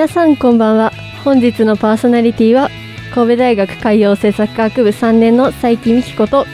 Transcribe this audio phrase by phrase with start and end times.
[0.00, 0.92] 皆さんこんばんは。
[1.24, 2.70] 本日のパーソナリティは
[3.14, 6.46] 神戸大学海洋政策学部3年の佐伯美希子と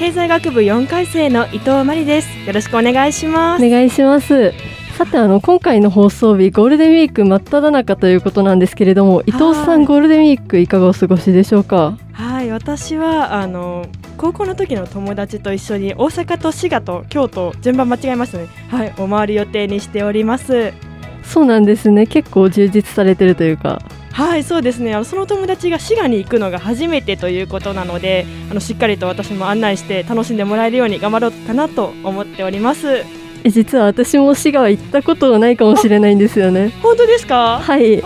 [0.00, 2.28] 経済学部4回生の伊藤真理です。
[2.44, 3.64] よろしくお願いします。
[3.64, 4.52] お願いします。
[4.96, 11.96] さてあの今回の放送日ゴールデンウィーク真っ只中ということなんですけれども伊藤さんゴールデンウィークいかがお過ごしでしょうか？
[12.14, 18.48] はい私はあの高校の時の友達と一緒に大阪と滋賀と京都順番間違えましたね。
[18.72, 20.72] はいお回り予定にしております
[21.28, 22.06] そうなんですね。
[22.06, 23.80] 結構充実されてるというか。
[24.12, 24.94] はいそうですね。
[24.94, 33.04] あのその友達が滋賀に行くのが初めてということなのであのしっかりと私も案内して楽しんでもらえるように頑張ろうかなと思っております。
[33.44, 36.72] え実は私も滋賀は行ったことがないかもしれないんですよね。
[36.82, 37.60] 本当ですか？
[37.62, 38.02] はい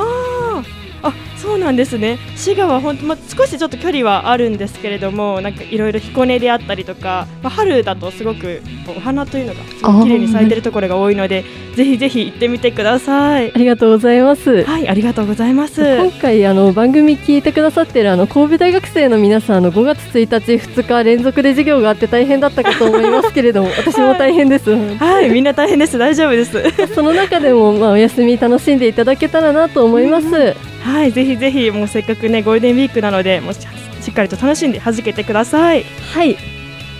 [1.52, 2.18] そうなんですね。
[2.34, 11.44] 滋賀は本当、まあ、少しちょっと距離はあるんですけれどもなんかいろいろ彦根であったりとか、まあ、春だとすごくお花というのがすごく綺麗に咲いてるところが多いので
[11.76, 13.52] ぜひぜひ行ってみてください。
[13.54, 14.64] ありがとうございます。
[14.64, 15.82] はいありがとうございます。
[15.82, 25.98] 今回あの番組聞いてくださってるあの神戸大学生の皆さんあの5月1日2日連続で授業があって大変だったかと思いますけれども 私も大変です、はいみんな大変です。
[25.98, 26.62] 大丈夫です。
[26.94, 33.60] その中でもまあお休み楽しんでいただけたらなと思います、はいぜひぜひもうせっかくねゴールデンウィークなのでもうし
[34.00, 35.84] しっかりと楽しんで弾けてください。
[35.84, 36.36] はい。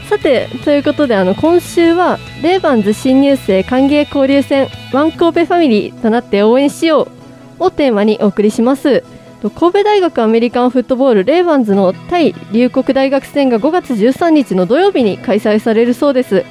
[0.09, 7.09] さてということであの今週はレーバンズ新入生歓迎交流戦ワン神戸ファミリーとなって応援しよ
[7.59, 9.03] うをテーマにお送りします。
[9.41, 16.45] と神戸大学アメリカンフットボールレーバンズの対龍谷大学戦が5月13日の土曜日に開催されるそうです。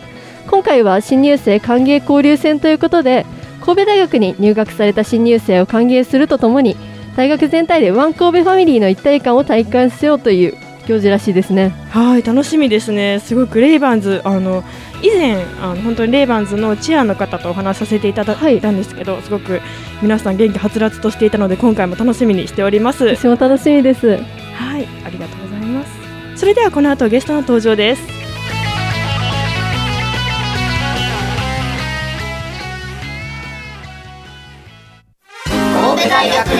[0.50, 3.26] 今回は新入生歓迎交流戦ということで
[3.62, 6.76] 神戸大学に入学された新入生を歓迎するとともに
[7.16, 10.58] 大学全体でワン神戸ファミリーの一体感を体感しようという
[10.88, 11.70] 行事らしいですね。
[11.90, 13.20] はい楽しみですね。
[13.20, 14.64] すごくレイバンズあの
[15.04, 19.62] 以前あの本当にレイバンズのチアの方とお話しさせていただいたんですけど、すごく
[20.02, 23.06] 皆さん元気はつらつとしていたので今回も楽しみにしております。
[23.06, 24.18] 私も楽しみです。
[24.54, 25.92] はいありがとうございます。
[26.36, 28.21] それではこの後ゲストの登場です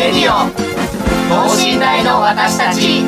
[0.02, 0.50] レディオ。
[1.30, 3.04] 等身大の私たち。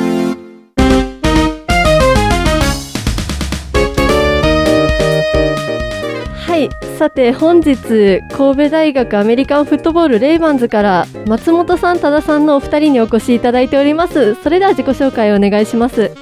[6.36, 6.70] はい。
[6.96, 14.36] さて本日神戸大学アメリカンフットボールレイバンズから松本さん多田さんのお二人にお越しいただいております。
[14.36, 16.12] それでは自己紹介をお願いします。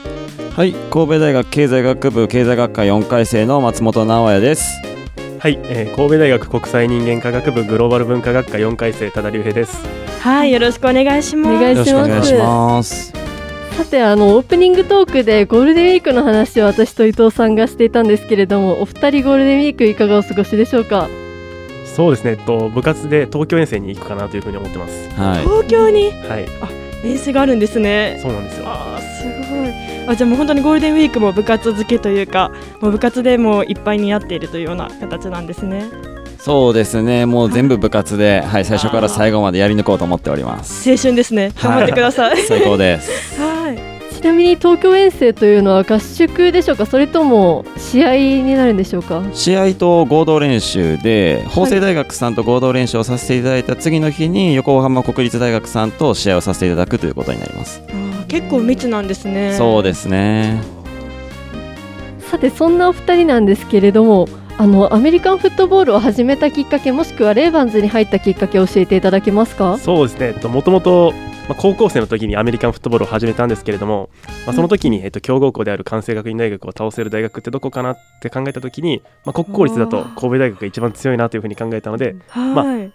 [0.56, 4.91] はい、神戸大学経済学部経済学科4回生の松本直也です。
[5.42, 9.76] はい、えー神戸大学国際人間科学部グローバル文化学科4回生多田隆平です。
[10.20, 13.12] はいよろしくお願いしますお願いよろしくお願いします。
[13.76, 21.10] さてあのオープニングトークでゴールデンウィークの話を私と伊藤さんがしていたんですけれどもお二人ゴールデンウィークいかがお過ごしでしょうか？
[21.86, 25.10] そうですね、えっと部活で東京遠征に行くかなというふうに思ってます。
[25.20, 26.12] は東京に？
[26.28, 26.46] はい、
[27.04, 28.64] 遠征があるんですねそうなんですよ。
[28.66, 29.72] あーすごい
[30.08, 35.88] あじゃあもう本当にゴールデンウィークも部活付けというかもう部活でもういっぱいになっているというような形なんですねい、
[36.38, 37.26] そうですね。
[37.26, 40.88] もう全部部活で、はい、最初から最後までやり抜こうと思っております。
[40.88, 43.10] 青春ですね頑張ってください最高です。
[43.40, 43.91] はい
[44.22, 46.86] ちなみに東京遠征というのは合宿でしょうか？
[46.86, 49.20] それとも試合になるんでしょうか？
[49.34, 57.82] 試合と合同練習で、法政大学さんと合同練習をさせていただいた次の日に横浜国立大学さんと試合をさせていただくということになります。
[58.28, 59.56] 結構密なんですね。
[59.58, 60.62] そうですね。
[62.30, 69.78] さてそんなお二人なんですけれどもあのアメリカンフットボールを始めたきっかけもしくはレイバンズに入ったきっかけを教えていただけますか？
[69.78, 71.12] そうですね、えっともともと
[71.48, 74.10] まあ高校生の時にアメリカンフットボールを始めたんですけれども、
[74.46, 82.92] まあ、その時に、えっと、強豪校である関西学院大学を倒せる大学ってどこかなって考えた時に、まあ、国公立だと神戸大学が一番強いなというふうに考えたのではい、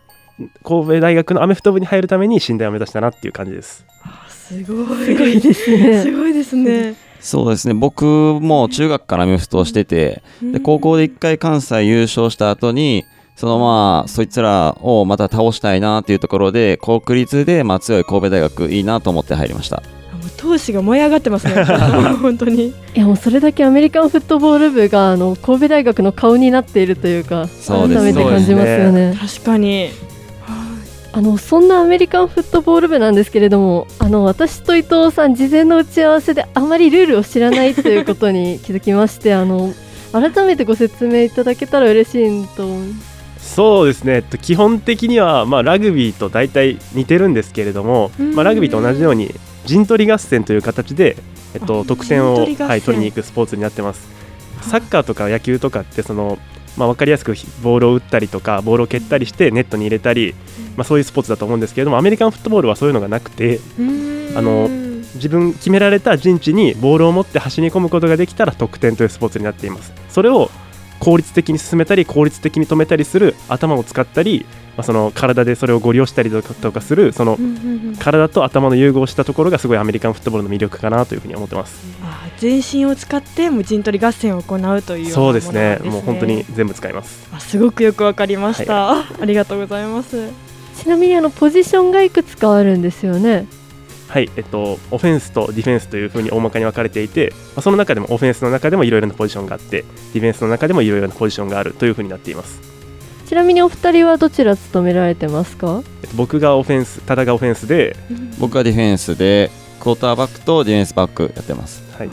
[0.64, 3.86] 神戸大学のアメフト部に入るために信頼を目指したなっていう感じです。
[4.04, 5.06] あすごい。
[5.06, 6.02] すごいですね。
[6.02, 6.96] すごいですね。
[7.20, 7.74] そうですね。
[7.74, 13.06] 僕も中学からアメフトをしててで高校で1回関西優勝した後に
[13.38, 19.78] そのまあそいつらをまた倒したいなっていうところで国立でまあ強い神戸大学いいなと思って入りました。
[19.78, 21.54] もう闘志が燃え上がってますね。
[22.19, 22.69] 本当に。
[22.69, 29.16] いやもうそれだけアメリカンフットボール部があの神戸大学の顔になっているというかそうです改めて感じますよね。
[29.19, 29.89] 確かに。
[31.13, 39.74] あのそんなアメリカンフットボール部なんですけれどもあの私と伊藤さん事前の打ち合わせであまりルールを知らないということに気づきましてあの
[40.12, 43.17] 改めてご説明いただけたら嬉しいと思います
[43.48, 49.34] そうですね、えっと、基本的には、まあ、ラグビーと大体似てるんですけれども、まあ、ラグビーと同じように
[49.66, 51.18] 陣取り合戦という形で、
[51.54, 54.08] えっと、あ得点をはい、取りに行くスポーツになってます。
[54.62, 56.38] サッカーとか野球とかってその、
[56.78, 57.34] まあ、分かりやすく
[57.64, 60.36] ボールを打ったりとかボールを蹴ったりしてネットに入れたり、
[60.76, 63.60] まあ、そういうスポーツだと思うんですけれどもアメリカンフットボールはそういうのがなくて
[64.36, 64.68] あの
[65.16, 69.94] 自分決められた陣地にボールを持って走り込むことができたら得点というスポーツになっています。
[70.10, 70.52] それを
[71.00, 74.46] 効率的に進めたり効率的に止めたりする頭を使ったり、
[74.76, 77.38] まあ、その体でそれをご利用したりとかとかするその
[78.00, 81.86] 体と頭の融合したところがすごいアメリカンフットボールの魅力かなというふうに思ってます。
[82.04, 85.80] あ全身を使ってもう陣取り合戦を行うというようなそうですね。
[85.84, 87.28] もう本当に全部使います。
[87.34, 90.48] あすごくよくわかりました、あありがとうございます。
[90.78, 93.48] ちなみにあのポジションがいくつかあるんですよね
[94.07, 99.81] はい、えっと、オフェンスとディフェンスというふうに大まかに分かれていて、まあ、その中でもオフェンスの中でもいろいろなポジションがあって
[100.13, 102.62] ディフェンスの中でもいろいろなポジションがあるというふうになっています、
[103.25, 105.83] ちなみにお二人はどちら務められてますか？
[106.04, 107.98] えっと、僕がオフェンス多田がオフェンスで、
[108.39, 109.51] 僕はディフェンスで
[109.81, 111.83] クォーターバックとディフェンスバックやってます。
[111.98, 112.10] はい、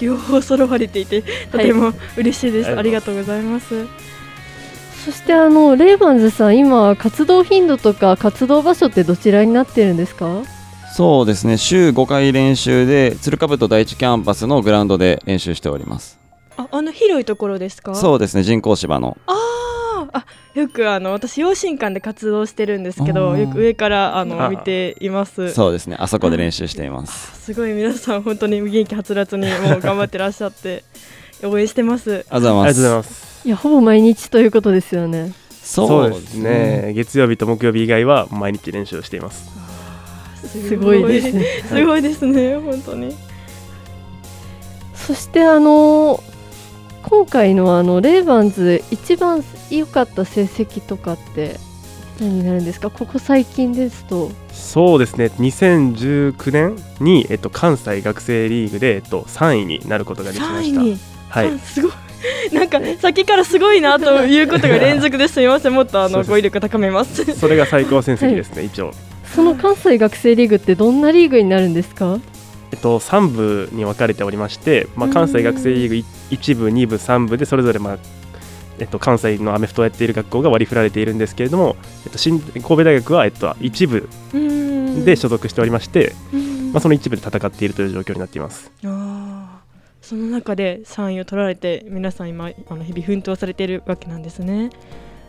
[0.00, 2.78] 両方揃われていてとても嬉しいです、はい。
[2.78, 3.86] ありがとうございます。
[5.04, 10.42] そしてあのレイバンズさん今活動頻度とか活動場所ってどちらになってるんですか？
[10.98, 11.58] そうですね。
[11.58, 16.18] 週5回練習で鶴かぶと第一キャンパスのグラウンドで練習しております。
[16.56, 17.94] ああの広いところですか？
[17.94, 18.42] そうですね。
[18.42, 19.16] 人工芝の。
[19.28, 25.52] あーあよくあの私養親館で活動してるんですけどよく上からあの見ています。
[25.52, 25.94] そうですね。
[26.00, 27.44] あそこで練習しています。
[27.44, 27.70] すごい。
[27.74, 30.82] 皆さん本当に元気はつらつにもう頑張ってらっしゃって
[31.46, 32.10] 応援してます。
[32.10, 32.66] ありがとうございます。
[32.66, 33.46] ありがとうございます。
[33.46, 35.32] いやほぼ毎日ということですよね。
[35.62, 36.92] そうですね。
[36.96, 39.48] 月曜日と木曜日以外は毎日練習をしています
[40.48, 41.44] すごいですね。
[41.68, 43.14] すごいですね本当に。
[44.94, 46.22] そしてあの
[47.02, 51.58] 今回のあのレイバンズ一番良かった成績とかって
[52.20, 52.90] 何になるんですか？
[52.90, 54.30] ここ最近ですと。
[54.52, 55.30] そうですね。
[55.38, 60.98] 2019年に、えっと、関西学生リーグで、えっと、3位になることができま3位したに、
[61.28, 61.46] はい。
[61.54, 61.92] あすごい。
[62.52, 65.40] なんか先からすごいなということが連続です。
[65.40, 65.72] みません。
[65.74, 67.24] もっとあの語彙力高めます。
[67.38, 68.92] それが最高成績ですね、一応
[69.34, 72.18] その関西学生リーグってどんなリーグになるんですか？
[72.70, 75.12] えっと、3部に分かれておりまして、まあ、うん。
[75.14, 77.98] 関西学生リーグ1部、2部、3部でそれぞれ、まあ
[78.78, 86.72] えっと、関西のアメフトをやっている学校が割り振られているんですけれども、えっと、新神戸大学は、えっと、1部で所属しておりまして、うん。
[86.72, 88.70] まあ、その一部で戦っているという状況になっています。
[88.84, 89.58] あー。
[90.00, 94.70] その中で3位を取られて皆さん今あの日々奮闘されているわけなんですね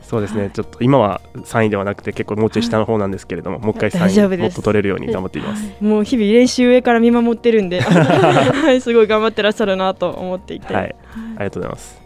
[0.10, 4.40] そうですね、ちょっと今は3位ではなくて結構もうちょい下の方なんですけれども、もう一回3大丈夫です。
[4.40, 5.72] 位もっと取れるように頑張っています。
[5.82, 7.80] もう日々練習上から見守ってるんで。
[7.86, 8.82] はい。
[8.82, 12.02] すごい頑張ってらっしゃるなと思っていて、はい、ありがとうございます。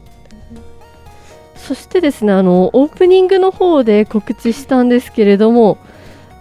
[1.55, 5.77] そしてですねあのオープニングの方で告知したんですけれども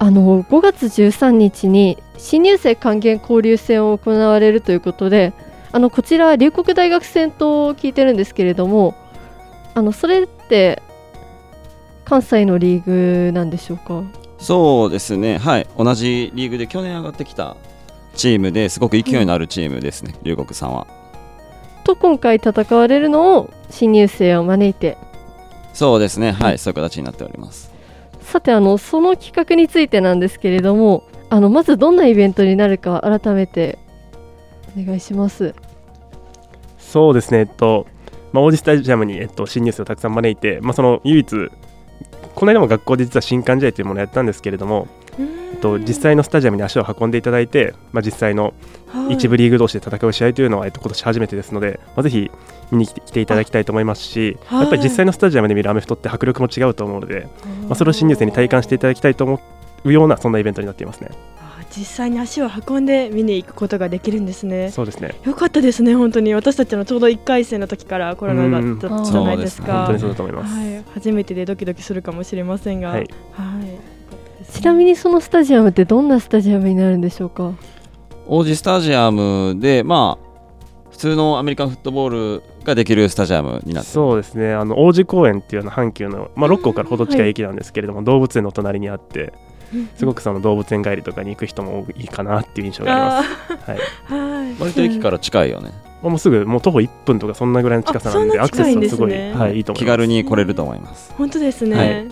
[0.00, 5.32] あの5月13日に新入生還元交流戦を行われるということで
[5.70, 8.96] あのこちら龍谷大学戦と聞いてるんですけれども
[9.74, 10.82] あのそれって
[12.04, 14.02] 関西のリーグなんでしょうか？
[14.38, 15.38] そうですね。
[15.38, 15.66] はい。
[15.78, 17.56] 同じリーグで去年上がってきた
[18.14, 20.14] チームですごく勢いのあるチームですね。
[20.22, 20.86] 龍谷さんは。
[21.84, 24.98] と今回戦われるのを新入生を招いて。
[25.72, 26.32] そうですね。
[26.32, 26.58] はい。
[26.58, 27.72] そういう形になっております。
[28.20, 33.78] さてあのその企画についてなんですけれどもあのまずどんなイベントになるか改めて
[34.78, 35.54] お願いします。
[36.78, 37.86] そうですね、えっと、
[38.32, 41.50] まあ、王子スタジアムに、えっと、新入生をたくさん招いて、まあ、その唯一、
[42.34, 48.54] この間も学校で実は新歓試合というものをやったんですけれども、えっと、実際のスタジアムに足を運んでいただいて、まあ、実際の
[49.10, 52.30] 一部リーグ同士で戦う試合というのは、えっと、今年初めてですので、まあ、ぜひ
[52.70, 54.60] 見に来ていただきたいと思いますし、はい。
[54.60, 57.28] やっぱり実際のスタジアムで見るアメフトって迫力も違うと思うので、
[57.68, 59.40] まあ、それを新入生に体感していただきたいと思
[59.84, 61.10] うようなそんなイベントになっていますね。
[61.74, 64.70] 実際に足を運んで見に行くことができるんですね。
[64.70, 65.14] そうですね。
[65.24, 66.34] よかったですね本当に。
[66.34, 69.86] 私たちのちょうど1回戦の時からコロナだったじゃないですか。
[69.86, 70.54] 本当にそうだと思います。
[70.54, 72.98] はい、初めてでドキドキするかもしれませんが、はい。
[72.98, 74.52] はい。
[74.52, 77.52] ちなみにそのスタジアムってどんなスタジアムになるんでしょうか？
[78.26, 80.32] 王子スタジアムでまあ
[80.90, 84.52] 普通のアメリカンフットボールができるスタジアムになってそうですね。
[84.52, 89.32] あの王子公園っていうのは阪急の、まあ、六甲からほど近い駅なんですけれども、動物園の隣にあって
[89.96, 93.70] すごくその動物園帰りとかに行く人も多いかなっていう印象があります。
[93.70, 93.78] はい。
[94.20, 94.54] はい。
[94.60, 95.72] 割と駅から近いよね。
[96.02, 99.84] もうすぐもう徒歩1分とかそんなぐらいの近さなんであアクセスはすごいはい、いいと思います。
[99.84, 101.14] 気軽に来れると思います。
[101.16, 102.08] 本当ですね、はい。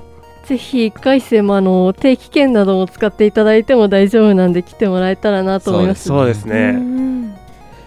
[0.47, 7.35] ぜひ1回生もあの定期券なども使っていただいても大丈夫なんで来てもらえたらなと思いますそうですね、うん。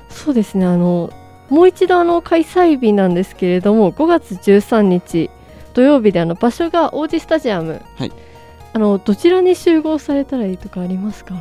[0.09, 0.65] そうですね。
[0.65, 1.09] あの
[1.49, 5.29] もう一度あの開催日なんですけれども5月13日
[5.73, 8.11] 土曜日であの場所が王子スタジアム、はい
[8.73, 11.35] あのどちらに集合されたらいいとかありますか？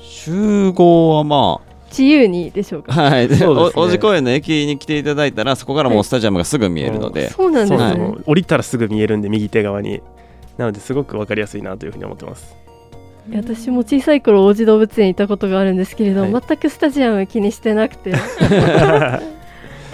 [0.00, 1.60] 集合はま
[1.90, 3.02] 自由にでしょうあか？
[3.02, 3.28] はい。
[3.28, 3.82] でそうですね。
[3.82, 10.02] お王子公園の駅に来ていただいたらそこからもうスタジアムがすぐ見えるので、そうなんですね、そうですもう降りたらすぐ見えるんで右手側に。
[10.58, 12.56] なのですごく分かりやすいなというふうに思ってます。
[13.34, 16.32] 私も小さい頃王子動物園にいたことがあるんですけれど、はい。
[16.32, 18.14] 全くスタジアム気にしてなくて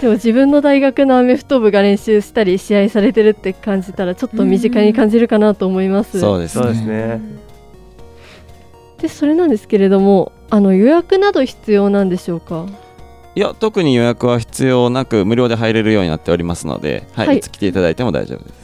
[0.03, 7.21] でも自分の大学のアメフト部が練習したり試合されてるって感じたらちょっと身近に感じるかなと思います、そうですそうですねね。
[8.97, 12.65] でそれなんですけれどもあの予約など必要なんでしょうか？
[13.33, 17.37] いや特に予約は必要なく無料で入れるようになっておりますので、はいはい。
[17.37, 18.55] いつ来ていただいても大丈夫です。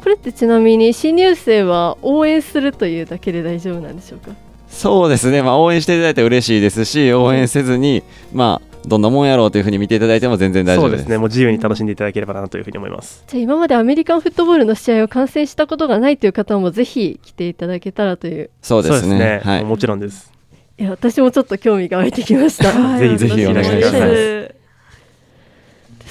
[0.00, 4.30] これってちなみに新入生は応援するというだけで大丈夫なんでしょうか？
[4.68, 11.02] そうですね、まあ、応援していただいて嬉しいですし応援せずに、まあ、どんなもんやろうというふうに見ていただいても全然大丈夫です。
[11.02, 11.18] そうですね。
[11.18, 13.24] もう自由に楽しんでいただければなというふうに思います。
[13.26, 18.50] じゃあ今までアメリカンフットボールの試合を観戦したことがないという方もぜひ来ていただけたらという。
[18.62, 19.40] そうですね。
[19.44, 20.32] はいもちろんです
[20.78, 22.70] いや私もちょっと興味が湧いてきました。
[22.70, 24.54] は いぜひぜひお願いします。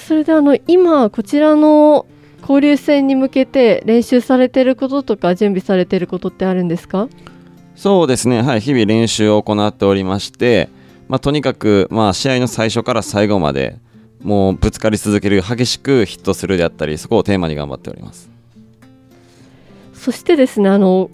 [0.06, 2.06] それであの今こちらの
[2.42, 7.08] 交流戦に向けて練習されてることとか準備されてることってあるんですか？
[7.78, 10.68] そうですね、はい、日々練習を行っておりまして、
[11.06, 13.78] まあ、とにかく、まあ、試合の最初から最後まで
[14.20, 18.28] もうぶつかり続ける激しくヒットするであったりそこをテーマに頑張っております。
[19.94, 21.08] そしてですねあの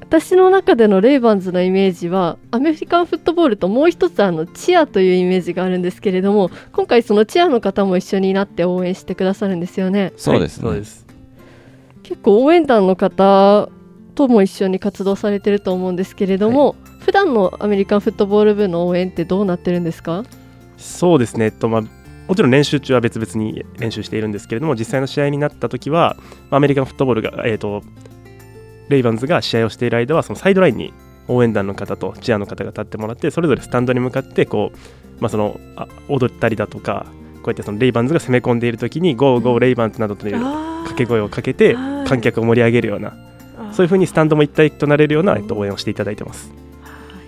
[0.00, 10.12] 私の中でのレイバンズのイメージはアメリカンフットボールともう一つあのチアというイメージがあるんですけれども今回そのチアの方も一緒になって応援してくださるんですよね。
[10.18, 11.06] そうですね、はいそうです。
[12.02, 13.70] 結構応援団の方
[14.10, 20.24] とも一緒に活動されてると思うんですけれども、普段のアメリカンフットボール部の応援ってどうなってるんですか？
[20.76, 21.82] そうですね、えっとまあ、
[22.28, 26.16] もちろん練習中は別々に練習しているんですけれども実際の試合になった時は
[26.50, 27.82] まあアメリカンフットボールが、えっと
[28.88, 30.92] レイバンズが試合をしている間はそのサイドラインに
[31.28, 37.06] 応援団の方とチアの方が立ってもらってそれぞれスタンドに向かってこう、まあ、そのあ踊ったりだとか
[37.42, 42.08] こうやってそのレイバンズが攻め込んでいる時に「ゴーゴーレイバンズ」などという掛け声をかけてはい。
[42.08, 43.16] 観客を盛り上げるような
[43.72, 46.52] そういうふうにスタンドも一体となれるような、えっと、応援をしていただいてます。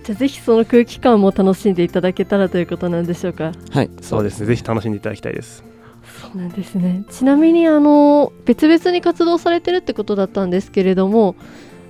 [0.04, 3.52] じゃあぜひその空気感も楽しんでいただけたらということなんでしょうか。
[3.70, 3.90] はい。
[4.00, 4.46] そうですね。
[4.46, 5.64] ぜひ楽しんでいただきたいです。
[6.20, 7.04] そうなんですね。
[7.10, 11.36] ちなみにあの別々に活動されてるってことだったんですけれども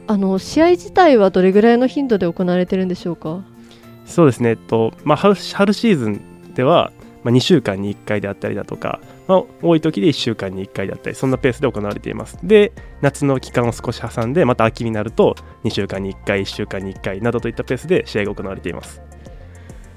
[0.06, 3.42] あの試合自体はどれぐらいの頻度で行われてるんでしょうか？
[4.04, 6.20] そうですね、えっとまあ、春春シーズン
[6.54, 6.92] では、
[7.24, 12.38] まあ、2週間に1回であったりだとか、まあ、多い時で1週間に1回であったりそんなペースで行われています。
[12.42, 19.00] で夏の期間を少し挟んでまた秋になると2週間に1回1週間に1回などといったペースで試合が行われています。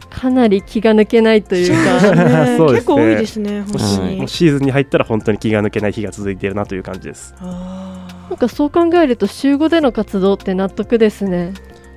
[0.10, 2.86] かなり気が抜けないというかね そうですね。
[2.86, 4.14] 結構多いですね本当はい。
[4.14, 7.36] に、もうシーズンに入ったら本当に気が抜けない日が続いているなという感じです。
[7.40, 11.54] あなんかそう考えると週5での活動って納得ですね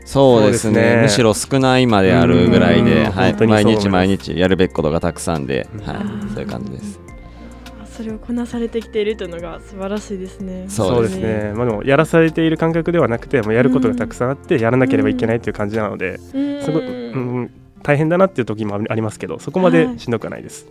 [0.08, 0.96] そうですね。
[0.96, 1.02] ね。
[1.02, 3.10] むしろ少ないまであるぐらいで、うん。
[3.10, 5.96] はい、本当にそう毎日毎日やるべきことがたくさんで、うんはい。
[5.96, 6.98] うん、そういう感じです。
[7.04, 10.64] ーそれをこなされてきているというのが素晴らしいですね。
[10.68, 16.62] そうですね、まあ、でもやらされている感覚ではなくてもうやることがたくさんあってやらなければいけないという感じなので、うん。
[16.62, 17.50] すごい、うん、
[17.82, 20.66] 大変だなっていう時もありますけどそこまでしんどくはないです、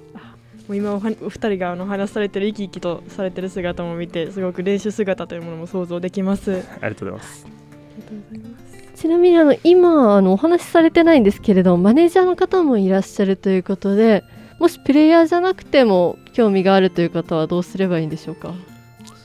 [0.68, 6.52] もう今おはお二人があの話されてる生き生きとされてる姿も見てすごく練習姿というものも想像できます。
[6.52, 7.58] ありありがとうございます。
[7.98, 8.67] がとうございます。
[8.98, 14.24] ちなみにあの今あのお話しされてないんですけれどマネージャーの方もいらっしゃるということで
[14.60, 18.54] もしプレイヤーじゃなくても興味があるという方はどうすればいいんでしょうか？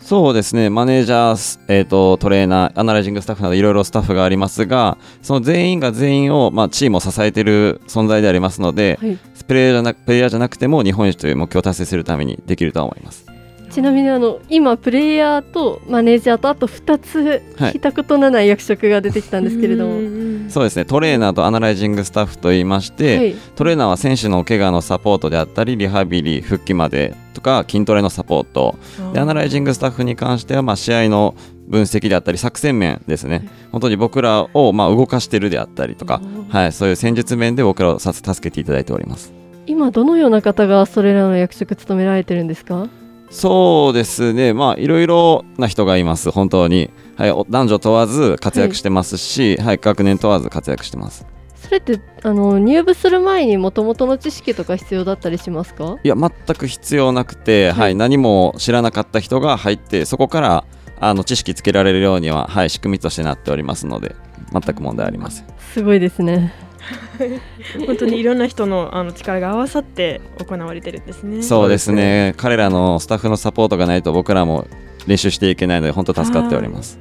[0.03, 9.17] そうですね、マネージャース、えー、とトレーナー、アナライジングスタッフなどいろいろスタッフがありますが、その全員が全員を、まあ、チームを支えている存在でありますので、はい。
[9.47, 13.32] プレイヤーじゃなプレイヤーじゃなくても日本一という目標を達成するためにできるとは思います。
[13.73, 17.73] ちなみにあの今プレイヤーとマネージャーとあと2つはい。
[17.73, 28.77] 聞いたことのない役職が出てきたんですけれども、もそうですね、トレーナーとアナライジングスタッフといいまして、はい、トレーナーは選手の怪我のサポートであったり、リハビリ、復帰までとか、筋トレのサポート、
[29.15, 31.35] でアナライジングスタッフに関しては、まあ、試合の
[31.67, 39.33] 分析であったり、作戦面ですね、本当に僕らをまあ動かしてるであったりとか、はい、そういう戦術面で僕らをさ助けていただいております。
[39.67, 42.89] 今どのような方がそれらの役職務められてるんですか？
[43.33, 46.91] そうですね、まあ、いろいろな人がいます、本当に。
[47.17, 51.27] はい、お男女問わず活躍してますし、はい、学年問わず活躍してます。
[51.57, 55.97] それってあの入部する前にもともとの知識とか必要だったりしますか？
[56.05, 60.65] いや、全く必要なくて、はい、何も知らなかった人が入って、そこから
[61.01, 64.15] あの知識つけられるようには、はい、仕組みとしてなっておりますので、
[64.53, 65.47] 全く問題ありません。
[65.73, 66.53] すごいですね
[67.87, 71.43] 本当にいろんな人のあの力が合わさって行われてるんですね。
[71.43, 74.67] そうですね、彼らのスタッフのサポートがないと僕らも
[75.07, 76.99] 練習していけないので、本当助かっております。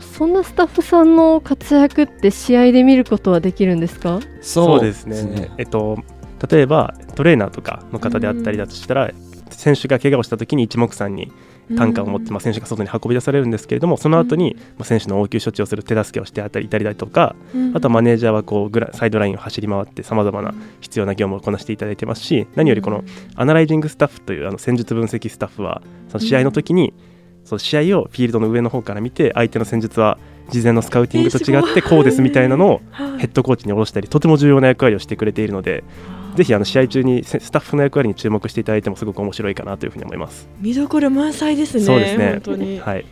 [0.00, 4.20] そんなスタッフさんの活躍って試合で見ることはできるんですか？
[4.40, 5.50] そうですね。
[5.58, 5.98] えっと
[6.50, 9.10] 例えばトレーナーとかの方であったりだとしたら、
[9.50, 11.32] 選手が怪我をした時に一目散に
[11.76, 17.34] 担架を持って、まあ、選手が外に運び出されるんですけれどもその後に、まあ、選手の応急処置をする手助けをしてあったりいたりだとか、
[17.74, 26.92] あとはマネージャーはこうグラサイドラインを走り回ってさまざまな必要な業務をこなしていただいてますし何よりこのアナライジングスタッフというあの戦術分析スタッフはその試合の時に、
[27.44, 30.18] その試合をフィールドの上の方から見て相手の戦術は
[30.50, 32.80] 事前のスカウティングと違ってこうですみたいなのを
[33.18, 35.84] ヘッドコーチに下ろしたりとても重要な役割をしてくれているので
[36.36, 40.48] ぜひあの試合中にせスタッフの役割に注目していただいてもすごく面白いかなというふうに思います。
[40.60, 41.84] 見どころ満載ですね。
[41.84, 42.78] そうですね本当に。
[42.78, 43.04] はい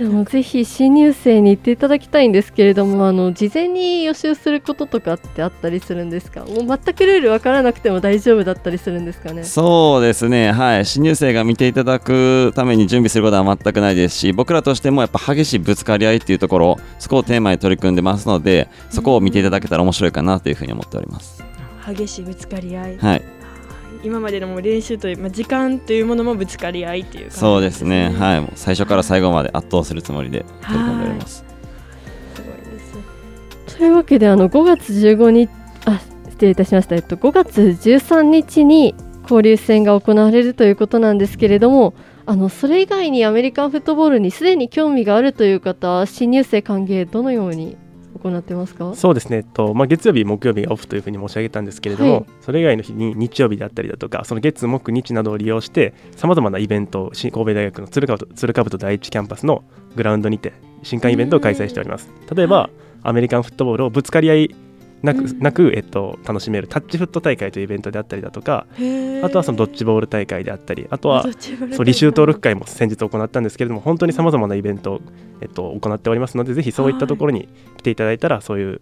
[0.00, 6.40] じゃあもうぜひ新入生に行っていただきたいんですけれどもあの事前に予習することとかってあったりするんですか？
[6.40, 9.44] もう全くルール分からなくても大丈夫だったりするんですかね？
[9.44, 21.44] そうですね、はい、新入生が見ていただくために準備することは全くないですし、僕らとしてもやっぱ激しいぶつかり合いっていうところ、そこをテーマに取り組んでますので、そこを見ていただけたら面白いかなというふうに思っております。
[21.86, 22.96] 激しいぶつかり合い。
[22.96, 23.22] はい、
[24.02, 28.14] 今までのもう練習という、まあ、時間というものもぶつかり合いっていう感じそうですね、い。
[28.14, 31.44] はい、もう最初から最後まで圧倒するつもりで取り組んでおります。
[32.34, 32.80] すごいで
[33.66, 33.76] す。
[33.76, 35.50] というわけであの5月15日
[35.84, 41.94] あ失礼いたしました、えっと、5月13日に交流戦が行われるということなんですけれども
[42.26, 47.76] あのそれ以外にアメリカンフットボールにすでに興味があるという方新入生歓迎どのように？
[48.22, 48.94] 行ってますか？
[48.94, 52.26] そうですね、えっとまあ、月曜日、木曜日がオフというふうに申し上げたんですけれども、はい。
[52.40, 59.64] それ以外の日に日曜日であったりだとか、その月、木、日などを利用して、さまざまなイベントを新神戸大学の鶴かぶと鶴かぶと第一キャンパスの
[59.96, 60.52] グラウンドにて、
[60.82, 62.10] 新刊イベントを開催しております。
[62.34, 62.70] 例えば、
[63.02, 64.54] アメリカンフットボールをぶつかり合い
[65.02, 68.66] なく,、なくえっと、楽しめるタッチフット大会というイベントであったりだとか、
[69.22, 75.00] あとはそのドッジボール大会であったり、あとはそう履修登録会も先日行ったんですけれども、本当にさまざまなイベントを、
[75.40, 78.80] えっと、行っておりますので、ぜひそういったところに来ていただいたら、そういう、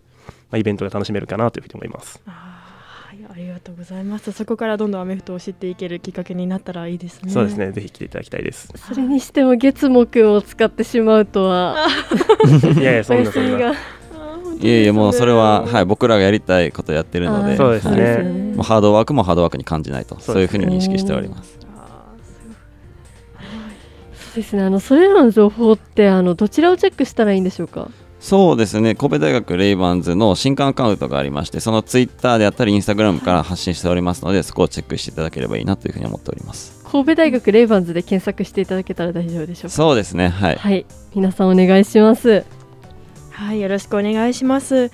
[0.50, 2.20] まあ、イベントが楽しめるかなというふうに思います。
[2.26, 4.32] はい、ありがとうございます。
[4.32, 7.30] そこからどんどんアメフトを知っていけるきっかけになったらいいですね。
[7.30, 8.72] そうですね、ぜひ来ていただきたいです。
[8.76, 11.86] それにしても月木を使ってしまうとは
[12.78, 13.74] いやいや、そんなそんな。
[14.60, 18.02] いえいえ、もうそれは、はい、僕らがやりたいことやってるので、そうですね。
[18.02, 18.24] はい。
[18.24, 21.58] もうハードワークもハードワークに感じないと、そういうふうに認識しております。
[21.58, 24.62] そうですね。
[24.62, 27.88] あのそれらの情報ってあのどちらをチェックしたらいいんでしょうか？
[28.20, 28.94] そうですね。
[28.94, 36.84] 神戸大学レイバンズの新刊アカウントがありましてそのツイッターであったりインスタグラムから発信しておりますのでそこをチェックしていただければいいなというふうに思っております。
[36.84, 39.68] 神戸大学レイバンズで検索していただけたら大丈夫でしょうか？
[39.70, 40.28] そうですね。
[40.28, 40.56] はい。
[40.56, 40.86] はい。
[41.14, 42.44] 皆さんお願いします
[43.38, 44.90] はい、よろしくお願いします。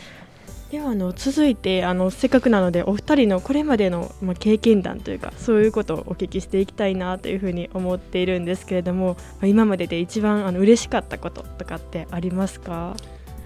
[0.70, 12.96] ではあの続いてあのせっかくなのでお二人のこれまでの、まあ、経験談というかそういうことをお聞きしていきたいなというふうに思っているんですけれども、まあ、今までで一番あの嬉しかったこととかってありますか？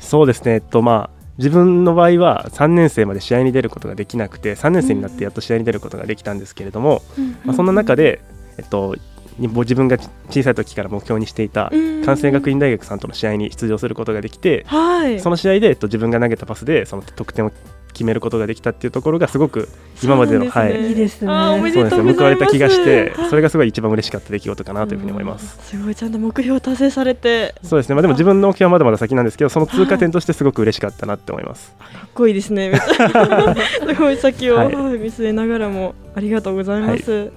[0.01, 7.03] そうですね、えっとまあ、自分の場合は3年生まで試合に出ることができなくて3年生になってやっと試合に出ることができたんですけれども、
[7.45, 8.21] まあ、そんな中で、
[8.57, 8.97] えっと、
[9.39, 9.99] に自分が
[10.31, 11.71] 小さい時から目標にしていた
[12.05, 15.21] 関西学院大学さんとの試合に出場することができて、はい。
[15.21, 17.53] その試合で、えっと、自分が投げたパスでその得点を
[17.93, 19.69] 決めることができたっていうところがすごく
[20.03, 20.81] 今までの、そうなんですね。
[20.81, 20.89] はい。
[20.89, 21.33] いいですね。
[21.33, 22.13] あーおめでそうとですね。
[22.15, 23.31] 報われた気がしてはい。
[23.31, 25.59] それがすごい一番嬉しかった出来事かなというふうに思います。
[25.69, 27.55] すごいちゃんと目標達成されて。
[27.63, 31.73] そうですね、まあ、でも自分の目標はまだまだ先なんですけどその通過点としてすごく嬉しかったなって思います。
[31.79, 32.73] かっこいいですね。
[32.79, 34.75] すごい先を、ははい。
[34.75, 37.31] い見据えながらもありがとうございます、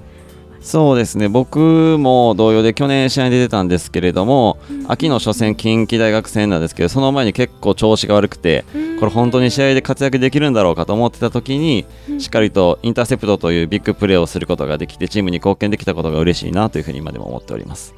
[0.61, 1.27] そうですね。
[1.27, 8.63] 僕も同様で去年試合に出てたんですけれども、秋の初戦近畿大学戦なんですけどその前に結構調子が悪くて
[8.99, 11.85] これ本当に試合で活躍できるんだろうかと思ってた時に
[12.19, 17.95] しっかりとインターセプトというビッグプレーをすることができてチームに貢献できたことが嬉しいなというふうに今でも思っております、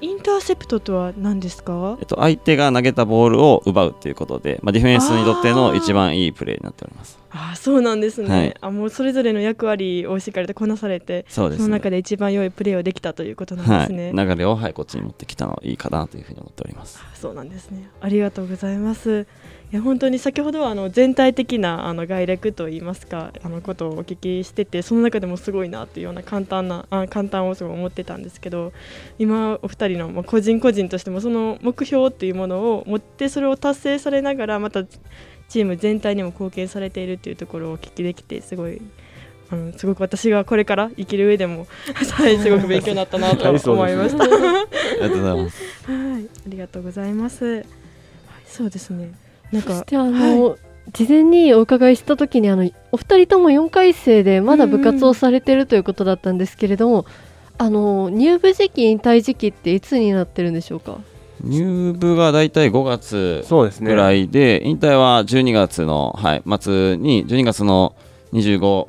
[0.00, 1.96] インターセプトとは何ですか？
[2.00, 8.54] えっと、相手が投げたボールを奪うということで、まあ、ディフェンスにとっての一番いいプレーになっておりますああそうなんですね、はい。
[8.60, 11.56] あもうそれぞれの役割をしっかりとこなされてそね。
[11.56, 17.00] その中で一番良いプレーをできたということなんはいですね、流れをはいこっちに持ってきたのはいいかなというふうに思っております。
[17.14, 17.90] そうなんですね。
[18.00, 19.26] ありがとうございます。
[19.72, 28.72] いや本当に先ほどはあの全体的なあの概略といいますかあのことをお聞きしててその中でもすごいなというような簡単なあ簡単をすごい思ってたんですけど
[29.18, 34.84] 今お二人のまあ個人個人としてもその目標っていうものを持ってそれを達成されながらまた
[35.48, 38.80] チーム全体にも貢献されているというところをお聞きできてすごい
[39.50, 41.66] あのすごく私がこれから生きる上でも
[42.12, 44.24] はいすごく勉強になったなと思いました。
[44.24, 44.32] あり
[45.00, 47.44] がとうございますはい、ありがとうございます。
[47.44, 47.66] はい、
[48.46, 49.12] そうですね。
[49.52, 50.56] なんかそしてあの、
[50.92, 57.06] 事前にお伺いした時にあのお二人とも4回生でまだ部活をされてるということだったんですけれども、
[57.56, 60.98] あの入部時期引退時期っていつになってるんでしょうか？
[61.44, 63.90] 入部がだいたい5月そうですね。
[63.90, 67.94] ぐらいで、引退は12月の、はい、末に12月の
[68.32, 68.88] 25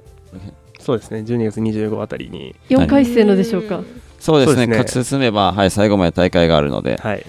[0.85, 1.21] そうですね。
[1.21, 2.55] 12月25あたりに。
[2.69, 3.81] 4回生のでしょうか、
[4.19, 4.67] そうですね。
[4.67, 4.77] ね。
[4.77, 7.25] 勝ち進めば、はい、最後まで大会があるので、はい。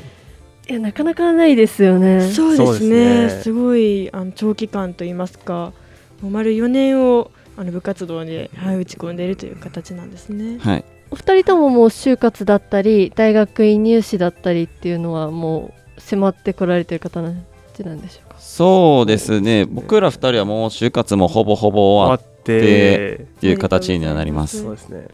[0.68, 2.20] いやなかなかないですよね。
[2.20, 3.24] そうですね。
[3.24, 3.42] ですね。
[3.44, 5.72] すごいあの長期間と言いますか、
[6.20, 10.58] もう丸4年をあの部活動で、はい、打ち込んでいるという形なんですね。
[10.58, 10.84] はい、
[11.16, 17.42] お二人とももう就活だったり大学院入試だったりっていうのはもう迫ってこられてる方なん
[17.74, 18.36] じなんでしょうか？
[18.38, 19.64] そうですね。
[19.64, 23.46] 僕ら2人はもう就活もほぼほぼ終わってって。
[23.46, 24.60] いう形にはなります。
[24.62, 25.08] そうですね。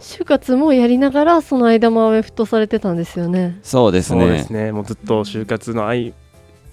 [0.00, 3.60] 就活もやりながらその間もアメフトされてたんですよね。
[3.62, 4.20] そうですね。
[4.20, 4.72] そうですね。
[4.72, 6.14] もうずっと就活の合い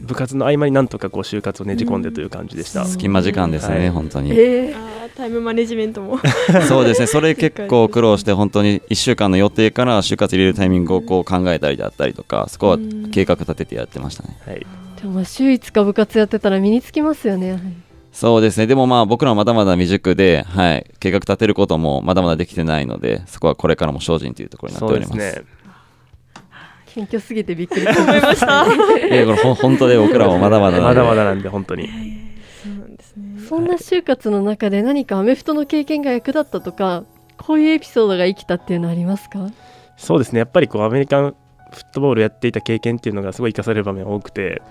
[0.01, 2.87] 部活の合間になんとかこう就活をねじ込んでという感じでした、うん。
[2.87, 3.89] 隙間時間ですね、はい。
[3.89, 4.31] 本当に。
[4.31, 6.19] えあータイムマネジメントも。
[6.67, 12.77] そうですねそれ結構 苦労して本当に1週間の予定から就活入れるタイミングをこう考えたりだったりとかそこは
[13.11, 14.37] 計画立ててやってましたね。
[14.45, 14.65] はい、
[14.99, 17.65] でもまあ週5日部活やってたら身につきますよねやはり
[18.11, 18.67] そうですね。
[18.67, 25.13] でもまあ僕らはまだまだ未熟で、はい、計画立てることもまだまだできてないのでそこはこれからも精進というところになってそおります。
[25.13, 25.45] うですね
[26.93, 28.65] 謙虚すぎてびっくりしま思いました。
[29.07, 31.87] いやこれほん本当で僕らもまだまだまでだまだなんで本当に
[32.63, 33.23] そうなんですね。
[33.47, 37.03] そんな就活の中で何かアメフトの経験が役立ったとか
[37.37, 39.47] こういうエピソードが生きたっていうのありますか？
[39.97, 41.35] そうですねやっぱりこうアメリカン
[41.71, 44.61] フットボールやっていた経験っていうのがすごい生かされる場面が多くて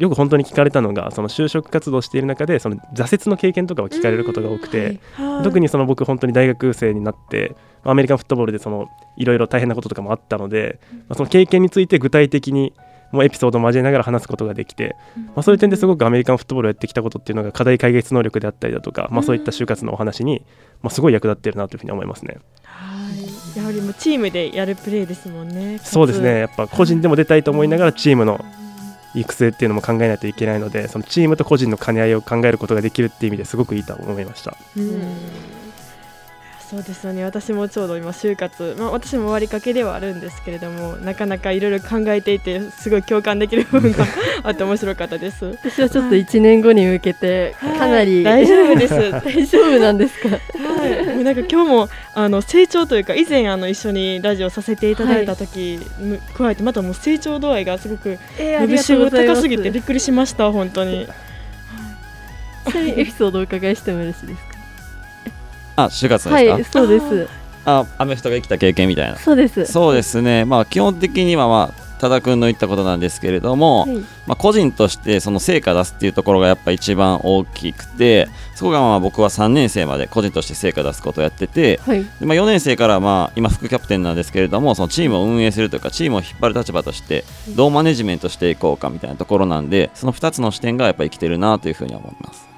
[0.00, 12.74] よく本当に聞かれたのがその就職活動している中でその挫折の経験とかを聞かれることが多くて、はい特にその僕本当に大学生になってアメリカンフットボールでそのいろいろ大変なこととかもあったので、まあ、その経験について具体的に
[13.12, 20.44] もうエピソードを交えながら話すことができて、まあ、そういう点ですごくアメリカンフットボールをやってきたことっていうのが課題解決能力であったりだとか、まあ、そういった就活のお話に、
[20.82, 22.38] まあ、すごい役立っているなというふうに思いますね。
[22.62, 23.58] はい。
[23.58, 25.78] やはりもうチームでやるプレーですもんね。
[25.82, 28.44] そうですねやっぱ個人でも出たいと思いながらチームの
[29.14, 34.56] 育成っていうのも考えないといけないのでそのチームと個人の兼ね合いを考えることができるっていう意味ですごくいいと思いました。
[34.76, 35.59] うん
[36.70, 37.24] そうですよね。
[37.24, 44.06] 私もちょうど今就活、まあ、私も終わりかけではあるんですけれどもなかなかいろいろ考えていてすごい共感できる部分が
[44.44, 45.46] あって面白かったです。
[45.46, 48.94] 私はちょっと1年後に向けてかなり、大丈夫です。
[48.94, 50.28] は 大丈夫なんですか？
[50.28, 51.06] い。
[51.06, 61.08] もうなんか今日もあの成長というか以前あの一緒にラジオさせていただいた時、む加えてまたもう成長度合いがすごくえ伸びしろ高すぎてびっくりしました本当に。
[62.96, 64.40] エピソードをお伺いしてもよろしいです。
[64.44, 64.49] か
[65.84, 67.28] あ就活ですか、はいそうです。
[67.64, 69.16] あアメフトが生きた経験みたいな。
[69.16, 69.66] そうです。
[69.66, 70.44] そうですね。
[70.44, 73.98] まあ基本的にはまあ多田君の言ったことなんですけれども、はい。
[74.26, 82.02] まあ、個人としてその成果出すっていうところがやっぱ一番大きくてそこがまあ僕は3年生まで個人として成果出すことをやっててはい。
[82.02, 92.48] で、まあ、4年生からまあ今副キャプテンなんですけれどもそのチームを運営するというかチームを引っ張る立場としてどうマネジメントしていこうかみたいなところなんでその2つの視点がやっぱり生きてるなというふうには思います。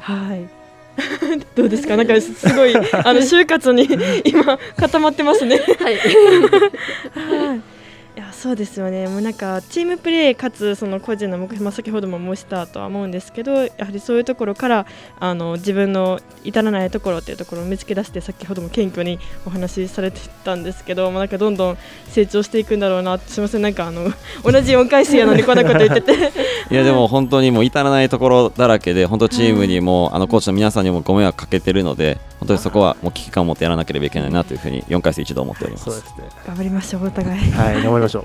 [0.00, 0.57] はい
[1.54, 1.96] どうですか？
[1.96, 2.80] なんかすごいあ
[3.14, 3.88] の就活に
[4.24, 5.58] 今固まってますね。
[5.80, 5.96] はい。
[5.96, 7.58] は
[8.18, 14.86] いいやそうですよね、もうなんかチームプレーかつその個人の目標、まあ、先ほども申したとは思うんですけどやはりそういうところから
[15.20, 21.78] あの自分の至らないところっていうところを見つけ出して先ほども謙虚にお話しされてたんですけど、まあ、なんかどんどん
[22.08, 23.62] 成長していくんだろうなすみません。
[23.62, 24.10] なんかあの
[24.42, 26.12] 同じ4回生やのにこんなこと言ってて。
[26.72, 35.84] いやでも本当にもう至らないところだらけで本当チームにもあのコーチの皆さんにもご迷惑かけてるので本当にそこはもう危機感を持ってやらなければいけないなというふうに4回生一度思っております。
[35.84, 36.28] そうですね。
[36.46, 37.40] 頑張りましょうお互い。
[37.52, 38.24] はい頑張りましょう。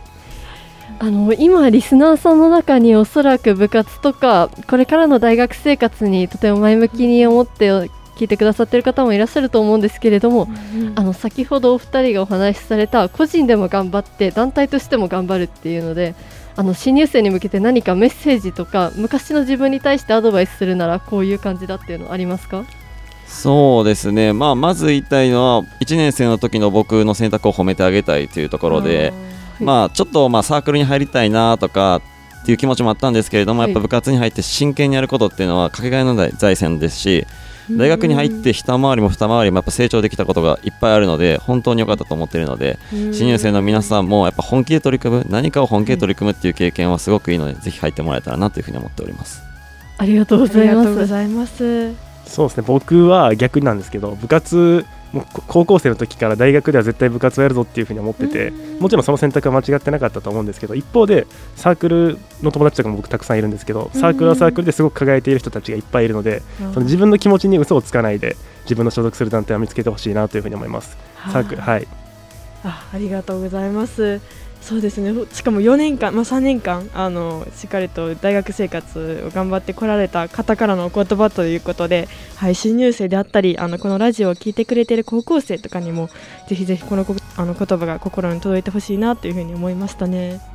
[0.99, 7.69] あの今リスナーさんの中におそらく部活とかこれからの大学生活にとても前向きに思って
[8.15, 10.47] 聞いてくださっている方もいらっしゃると思うんですけれども、
[10.95, 16.15] あの先ほどお二人がお話しされた個人でも頑張って団体としても頑張るっていうので
[16.55, 22.63] あの新入生に向けて何かメッセージとか昔の自分に対してアドバイスするならこういう感じだっていうのありますか？
[23.25, 29.11] そうですね、まあ、まず言いたいのは1年生の時の僕の選択を褒めてあげたいというところで、
[29.59, 32.01] まあ、ちょっとまあサークルに入りたいなとか
[32.41, 33.69] っていう気持ちもあったんですけれども、はい。
[33.69, 37.25] やっぱ部活に入って真剣にやることっていうのはかけがえのない財産ですし
[37.71, 49.41] 大学に入って一回りも二回りもやっぱ成長できたことがいっぱいあるので本当に良かったと思っているので新入生の皆さんもやっぱ本気で取り組む何かを本気で取り組むっていう経験はすごくいいのでぜひ入ってもらえたらなというふうに思っております。
[49.97, 50.85] ありがとうごありがざいます。
[50.85, 51.93] とうございます。
[52.25, 52.63] そうですね。
[52.67, 66.41] 僕は逆なんですけど部活もうこ高校生の時から大学では絶対部活をやるぞっていうふうに思っててもちろんその選択は間違ってなかったと思うんですけど一方でサークルの友達とかも僕たくさんいるんですけどサークルはサークルですごく輝いている人たちがいっぱいいるので
[66.73, 70.97] その自分の気持ちに嘘をつかないで自分の所属する団体を見つけてほしいなというふうに思います。
[71.31, 71.87] サークルはい。
[72.63, 74.21] あありがとうございます。
[74.63, 86.09] そうですねしかも4年間、まあ、3年間あのしっかりと大学生活を頑張ってこられた方からのお言葉ということで、はい、新入生であったりあのこのラジオを聴いてくれている高校生とかにも
[86.47, 90.52] ぜひぜひこのこあの言葉が心に届いてほしいなというふうに思いましたね。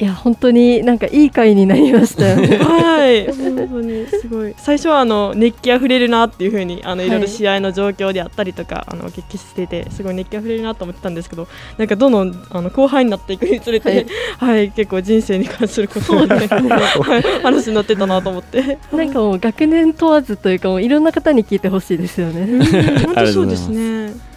[0.00, 2.36] いや本当になんかいい回になりましたよ。
[2.36, 4.54] ね はい、本当にすごい。
[4.56, 7.06] 最初はあの熱気あふれるなっていう風にあのはい。
[7.08, 14.06] いろいろ試合の状況であったりとか、あのお聞きしててすごい熱気あふれるなと思ってたんですけど、なんかどんどんあの後輩になっていくにつれて、
[14.38, 18.78] はい、結構人生に関することをね、はい話になってたなと思って。
[18.92, 22.40] なんかもう学年問わずというかもういろんな方に聞いてほしいですよね。
[22.40, 24.29] うん本当そうですね。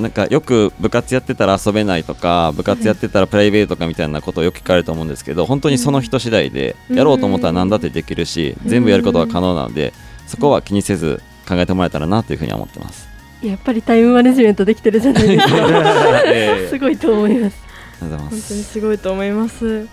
[0.00, 9.94] なんかよく部活やってたら遊べないとか部活やってたらプライベートかみたいなことをよく聞かれると思うんですけど本当にその人次第でうんやろうと思ったら何だってできるし全部やることが可能なので
[10.26, 13.08] そこは気にせず考えてもらえたらなというふうには思ってます。
[13.42, 15.54] やっぱりタイムマネジメントできてるじゃないですか
[16.26, 17.56] ええすごいと思います
[18.00, 18.64] 本当にす。
[18.64, 19.86] すごいと思います。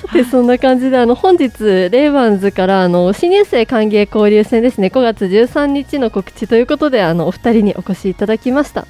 [0.00, 4.88] さてそんな感じであの本日レイバンズからあの新入生歓迎交流戦ですね。
[4.88, 8.86] 5月13日の告知ということであのお二人にお越しいただきました。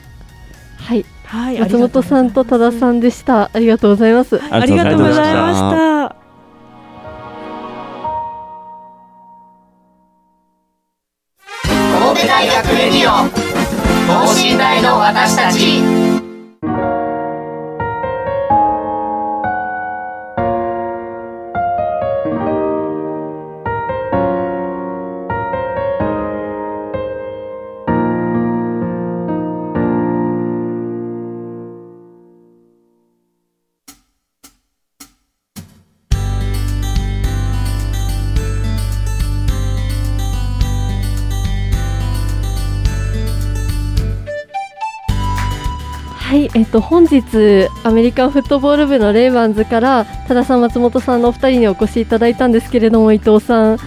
[0.79, 1.05] はい。
[1.25, 3.51] はい、松本さんと多田さん、んでした。
[3.53, 4.41] ありがとうございます。
[4.43, 6.17] ありがとうございました。
[11.67, 13.29] 神戸大学レディオ
[14.07, 16.96] 等身大の私たち
[46.77, 53.79] と、本日アメリカンフットボール部のレイバンズから多田さん、松本さんのお二人にお越しいただいたんですけれども伊藤さん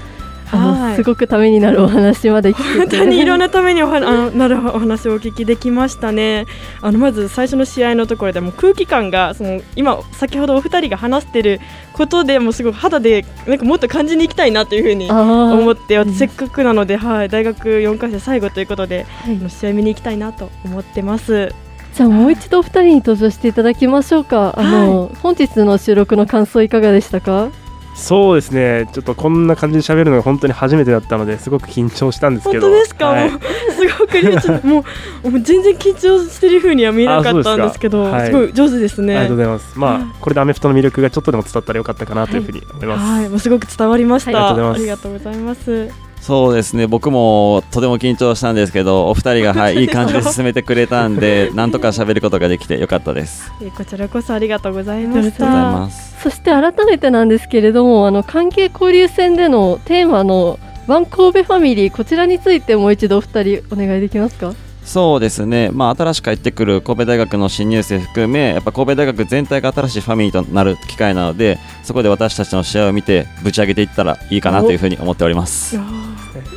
[0.51, 6.45] あの、はいすごくためになるお話まで聞本当にいろんなためにおはあのなるお話をお聞きできましたね。
[6.81, 11.61] あのまず最初の試合のところでもう空気感がその今先ほどお二人が話してる
[11.93, 21.53] ことでもうすごく肌でなんかもっと感じに行きたいなというふうに思思ってせっかくなので、はい、大学4回生最後ということで、はい試合見に行きたいなと思ってます。
[21.99, 24.57] じゃあもう一度お二人に登場していただきましょうか。
[24.57, 27.49] あの、本日の収録の感想いかがでしたか？
[27.93, 28.87] そうですね。
[28.93, 32.67] ちょっとこんな感じで喋るのが本当に初めてだったのですごく緊張したんですけど。
[32.67, 33.29] 本当ですか、はい。
[33.29, 34.85] もうすごくね ちょっとも
[35.25, 38.15] うもう全然緊張してる風には見えなかったんですけどすか。
[38.15, 38.27] はい。
[38.27, 39.17] すごい上手ですね。
[39.17, 39.77] ありがとうございます。
[39.77, 40.01] まはい。
[40.03, 43.11] あ、これでアメフトの魅力がちょっとでも伝わったらよかったかなというふうに思います。
[43.11, 44.31] はい、もうすごく伝わりました。
[44.31, 44.75] はい。
[44.75, 53.51] ありがとうございますそうですね僕もとても緊張したんですけどお二人が、はい、いい感じで進めてくれたんで なんとか喋ることができてよかったです。
[53.59, 55.45] えーこちらこそありがとうございました。
[55.45, 56.21] ます。
[56.21, 64.53] そして改めてなんですけれども、あの関係交流戦でのテーマのワン神戸ファミリーこちらについてもう一度お二人お願いできますか？
[64.83, 75.77] そうですね、まあ、新しく入ってくる神戸大学の新入生含め、やっぱ神戸大学全体が新しいファミリーとなる機会なので、そこで私たちの試合を見て、ぶち上げていったらいいかなというふうに思っております。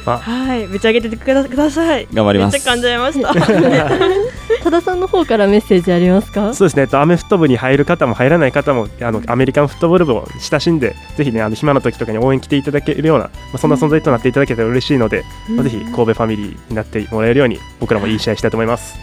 [0.05, 2.07] はい、ぶち上げててくだください。
[2.13, 3.33] 頑張りますめっちゃ噛んじゃいました。
[4.63, 6.55] 多田さんの方からメッセージありますか？
[6.55, 18.95] そうですね、えっとアメフト部に入る方も入らない方もあのアメリカンフットボール部を親しんで、ぜひね、あの暇な時とかに応援来ていただけるような、まあ、そんな存在となっていただけたら嬉しいので、まあ、ぜひ神戸ファミリーになってもらえるように、僕らもいい試合したいと思います。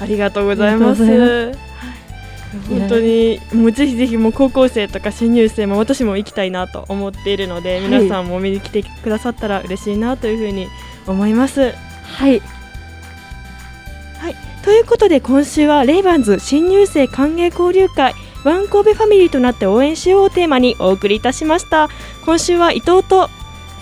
[0.00, 1.65] ありがとうございます。
[2.68, 7.88] 本当にもうぜひぜひもう高校生とか新入生も私も行きたいなと思っているので、はい。
[7.88, 10.68] 皆さんも見に来てくださったら嬉しいなというふうに
[11.06, 11.72] 思います。
[12.18, 12.42] はい、
[14.64, 18.14] ということで今週はレイバンズ新入生歓迎交流会
[18.44, 21.88] ワン神戸ファミリーとなって応援しようをテーマにお送りいたしました。
[22.24, 23.28] 今週は伊藤と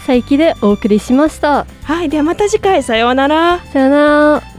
[0.06, 1.66] 佐伯でお送りしました。
[1.84, 2.08] はい。
[2.10, 2.82] ではまた次回。
[2.82, 3.60] さようなら。
[3.72, 4.53] さよなら